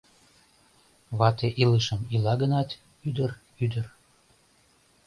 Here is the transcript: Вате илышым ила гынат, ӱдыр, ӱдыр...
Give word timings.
Вате 1.17 1.47
илышым 1.61 2.01
ила 2.15 2.33
гынат, 2.41 2.69
ӱдыр, 3.07 3.31
ӱдыр... 3.63 3.85